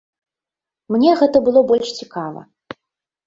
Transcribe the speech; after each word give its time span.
Мне 0.95 1.11
гэта 1.19 1.37
было 1.47 1.63
больш 1.71 1.87
цікава. 1.99 2.41